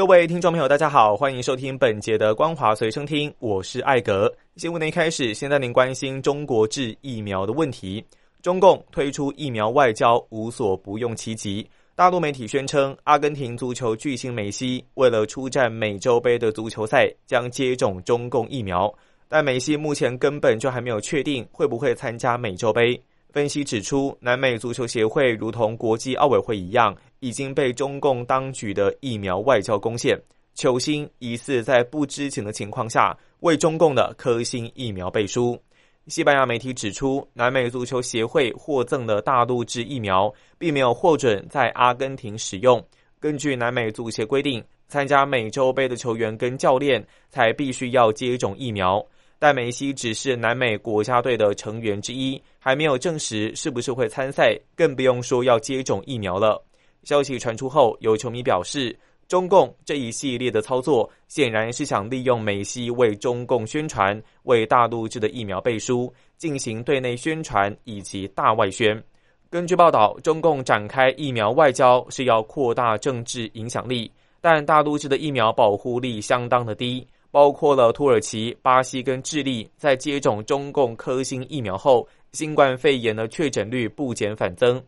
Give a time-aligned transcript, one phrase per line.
[0.00, 4.34] 各位听众朋友，大家好，欢迎收听本节的光华随身听，我是艾格。
[4.56, 8.02] 新闻的一开始，先带您关心中国制疫苗的问题。
[8.40, 11.68] 中共推出疫苗外交，无所不用其极。
[11.94, 18.90] 大陆媒体宣称，阿根廷足球巨星梅西为了出战美洲杯的足球赛，将接种中共疫苗。
[19.28, 22.98] 但梅西目前根本就还没有确定会不会参加美洲杯。
[23.34, 26.96] 分析指出，南美足球协会如同国际奥委会一样。
[27.20, 30.20] 已经被中共当局的疫苗外交攻陷，
[30.54, 35.58] 球星疑似在不知情的情况下为中共的科兴疫苗背书。
[36.06, 42.84] 西班牙媒体指出，南美足球协会获赠的大陆制疫苗，并没有获准在阿根廷使用。
[43.20, 49.04] 根据南美足协规定，参加美洲杯的球员跟教练才必须要接种疫苗。
[49.38, 56.60] 但梅西只是南美国家队的成员之一，还没有证实是不是会参赛，更不用说要接种疫苗了。
[57.02, 58.96] 消息传出后，有球迷表示，
[59.28, 69.02] 中共这一系列的操作显然是想利用梅西为中共宣传、为大陆制的疫苗背书，进行对内宣传以及大外宣。
[69.48, 84.80] 根据报道，中共展开疫苗外交是要扩大政治影响力，但大陆制的疫苗保护力相当的低，包括了土耳其、巴西跟智利，在接种中共科兴疫苗后，新冠肺炎的确诊率不减反增。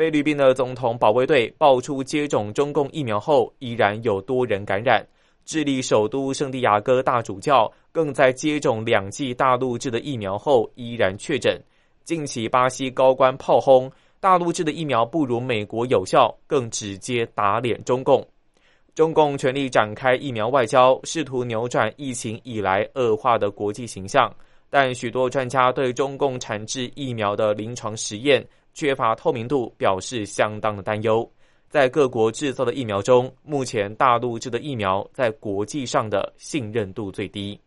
[0.00, 5.06] 菲律宾的总统保卫队爆出接种中共疫苗后，依然有多人感染。
[5.44, 11.62] 智利首都圣地亚哥大主教更在接种两剂大陆制的疫苗后依然确诊。
[12.02, 18.26] 近期巴西高官炮轰大陆制的疫苗不如美国有效，更直接打脸中共。
[18.94, 24.34] 中共全力展开疫苗外交，试图扭转疫情以来恶化的国际形象。
[24.70, 28.42] 但许多专家对中共产制疫苗的临床实验。
[28.74, 31.30] 缺乏透明度，表示相当的担忧。
[31.68, 37.60] 在各国制造的疫苗中，目前大陆制的疫苗在国际上的信任度最低。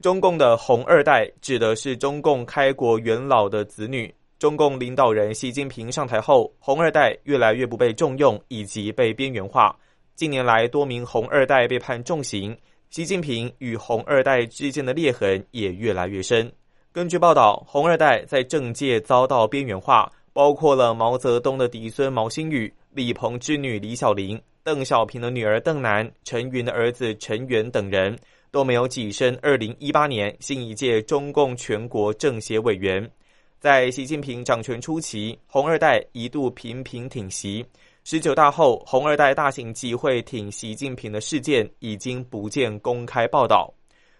[0.00, 4.14] 中共的“红二代”指的是中共开国元老的子女。
[4.38, 9.74] 中共领导人习近平上台后，“红二代”越来越不被重用，以及被边缘化。
[10.14, 12.56] 近年来，多名“红二代”被判重刑，
[12.90, 16.52] 习近平与“红二代”之间的裂痕也越来越深。
[16.94, 28.16] 根据报道，红二代在政界遭到边缘化，包括了毛泽东的嫡孙毛新宇、李鹏之女李小玲、邓小平的女儿邓楠、陈云的儿子陈元等人，
[28.52, 33.10] 都没有跻身二零一八年新一届中共全国政协委员。
[33.58, 37.66] 在习近平掌权初期，红二代一度频频挺习。
[38.04, 43.74] 十九大后，红二代大型集会挺习近平的事件已经不见公开报道。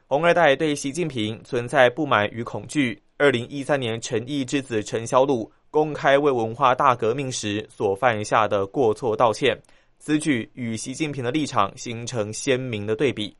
[0.06, 3.02] 红二代对习近平存在不满与恐惧。
[3.16, 9.58] 二零一三年，陈毅之子陈肖路公开为文化大革命时所犯下的过错道歉，
[9.98, 13.34] 此举与习近平的立场形成鲜明的对比。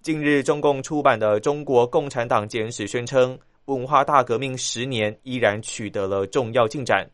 [0.00, 7.06] 近日，中共出版的《中国共产党简史》宣称，文化大革命十年依然取得了重要进展。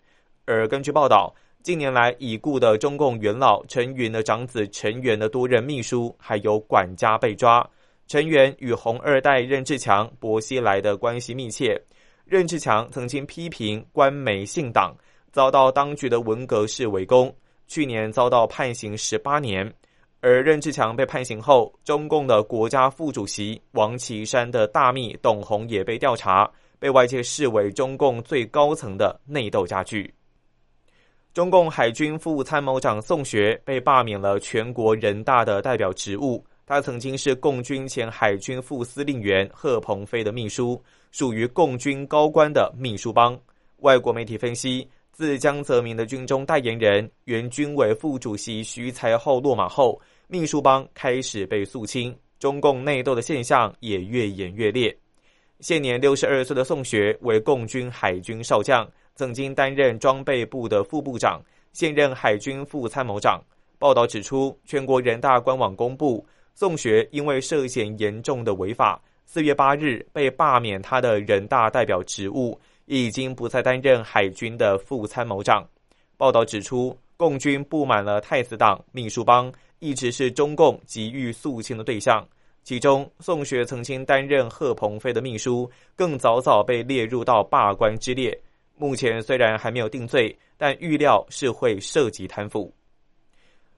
[0.44, 1.34] 而根据报道，
[1.65, 7.69] 近年来已故的中共元老陈云的长子陈元的多任秘书还有管家被抓。
[8.06, 11.81] 陈元与红二代任志强、薄熙来的关系密切。
[12.25, 14.97] 任志强曾经批评官媒信党，
[15.32, 17.34] 遭到当局的文革式围攻，
[17.66, 19.70] 去年遭到判刑十八年。
[20.20, 30.14] 而任志强被判刑后，中共的国家副主席王岐山的大秘董宏也被调查，被外界视为中共最高层的内斗加剧。
[31.34, 36.43] 中共海军副参谋长宋学被罢免了全国人大的代表职务。
[36.66, 43.38] 他曾经是共军前海军副司令员贺鹏飞的秘书，属于共军高官的秘书帮。
[43.81, 54.96] 外国媒体分析，自江泽民的军中代言人、原军委副主席徐才厚落马后，秘书帮开始被肃清，中共内斗的现象也越演越烈。
[55.61, 61.43] 现年六十二岁的宋学为共军海军少将，曾经担任装备部的副部长，
[61.75, 63.38] 现任海军副参谋长。
[63.78, 66.25] 报道指出，全国人大官网公布。
[66.54, 72.56] 宋学因为涉嫌严重的违法，四月八日被罢免他的人大代表职务，
[72.86, 75.66] 已经不再担任海军的副参谋长。
[76.16, 82.24] 报道指出，共军布满了太子党秘书帮，一直是中共急于肃清的对象。
[82.62, 88.40] 其中，宋学曾经担任贺鹏飞的秘书，更早早被列入到罢官之列。
[88.76, 92.72] 目前虽然还没有定罪，但预料是会涉及贪腐。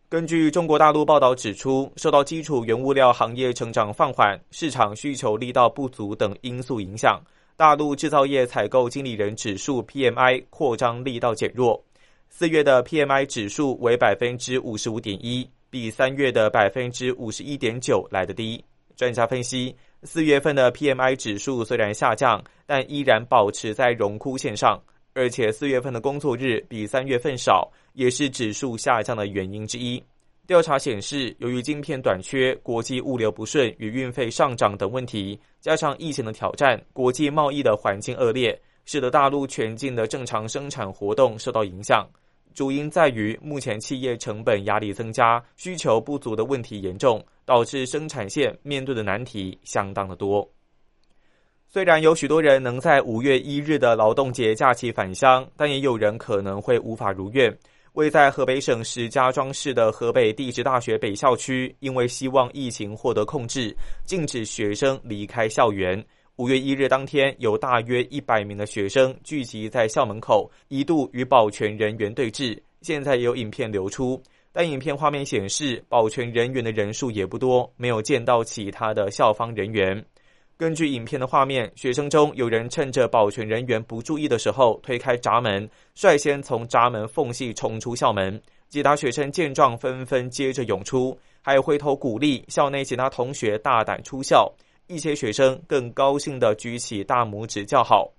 [0.09, 7.21] 根据中国大陆报道指出，受到基础原物料行业成长放缓、市场需求力道不足等因素影响，
[7.57, 11.85] 大陆制造业采购经理人指数 （PMI） 扩张力道减弱。
[12.29, 18.65] 四月的 PMI 指数为百分之五十五点一，比三月的百分之五十一点九来得低。
[18.97, 19.75] 专家分析，
[20.05, 24.81] 四月份的 PMI 指数虽然下降，但依然保持在荣枯线上，
[25.17, 30.01] 而且四月份的工作日比三月份少，也是指数下降的原因之一。
[30.47, 42.07] 调查显示，由于晶片短缺、国际物流不顺与运费上涨等问题，加上疫情的挑战，国际贸易的环境恶劣，使得大陆全境的正常生产活动受到影响。
[42.53, 50.47] 主因在于目前企业成本压力增加、需求不足的问题严重，导致生产线面对的难题相当的多。
[51.69, 57.55] 虽然有许多人能在五月一日的劳动节假期返乡，但也有人可能会无法如愿。
[57.95, 66.03] 位在河北省石家庄市的河北地质大学北校区，因为希望疫情获得控制，禁止学生离开校园。
[66.37, 72.59] 五月一日当天，有大约一百名的学生聚集在校门口，一度与保全人员对峙。
[72.83, 74.23] 现在也有影片流出，
[74.53, 80.05] 但影片画面显示，保全人员的人数也不多，没有见到其他的校方人员。
[80.59, 88.41] 根据影片的画面，学生中有人趁着保全人员不注意的时候推开闸门，率先从闸门缝隙冲出校门。
[88.71, 94.51] 其他学生见状纷纷接着涌出，还有回头鼓励校内其他同学大胆出校。
[94.87, 98.11] 一些学生更高兴地举起大拇指叫好。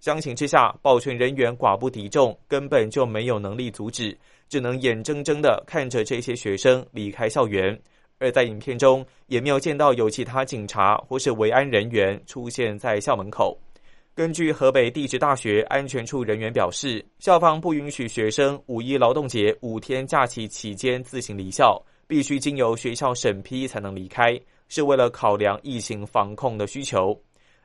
[0.00, 4.16] 相形之下，保全人员寡不敌众，根本就没有能力阻止，
[4.48, 7.78] 只能眼睁睁地看着这些学生离开校园。
[8.22, 13.58] 而在影片中，也没有见到有其他警察或是维安人员出现在校门口。
[14.14, 24.38] 根据河北地质大学安全处人员表示，校方不允许学生五一劳动节五天假期期间自行离校，必须经由学校审批才能离开。
[24.68, 27.14] 是为了考量疫情防控的需求，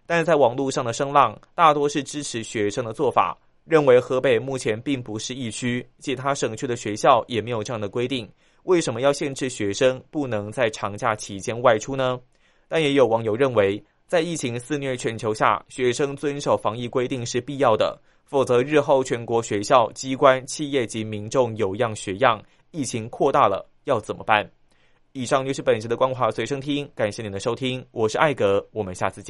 [0.06, 8.30] 但在网络上的声浪大多是支持学生的做法，认为河北目前并不是疫区，其他省区的学校也没有这样的规定，
[8.68, 12.20] 为什么要限制学生不能在长假期间外出呢？
[12.68, 24.46] 但也有网友认为，在疫情肆虐全球下，学生遵守防疫规定是必要的，否则日后全国学校、机关、企业及民众有样学样，疫情扩大了要怎么办？
[25.14, 29.26] 以上就是本期的光华随身听，感谢您的收听，我是艾格，我们下次见。